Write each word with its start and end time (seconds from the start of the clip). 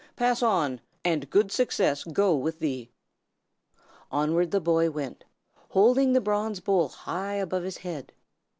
Pass 0.15 0.41
on, 0.41 0.81
and 1.05 1.29
good 1.29 1.51
success 1.51 2.03
go 2.03 2.35
with 2.35 2.57
thee!" 2.57 2.89
Onward 4.11 4.49
the 4.49 4.59
boy 4.59 4.89
went, 4.89 5.23
holding 5.69 6.13
the 6.13 6.19
bronze 6.21 6.59
bowl 6.59 6.87
high 6.87 7.35
above 7.35 7.61
his 7.61 7.77
head. 7.77 8.11